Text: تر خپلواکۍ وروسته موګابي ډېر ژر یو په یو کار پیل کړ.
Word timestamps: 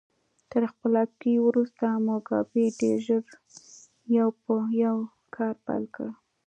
تر 0.51 0.61
خپلواکۍ 0.71 1.35
وروسته 1.47 1.85
موګابي 2.07 2.65
ډېر 2.79 2.97
ژر 3.05 3.23
یو 4.17 4.27
په 4.43 4.53
یو 4.83 4.97
کار 5.35 5.53
پیل 5.65 5.83
کړ. 5.95 6.07